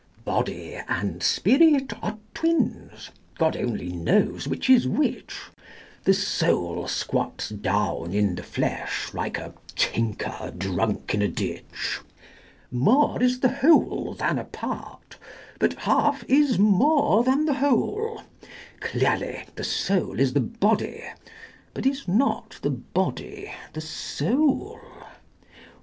[0.25, 5.37] Body and spirit are twins: God only knows which is which:
[6.05, 11.99] The soul squats down in the flesh, like a tinker drunk in a ditch.
[12.71, 15.19] More is the whole than a part:
[15.59, 18.23] but half is more than the whole:
[18.79, 21.03] Clearly, the soul is the body:
[21.75, 24.79] but is not the body the soul?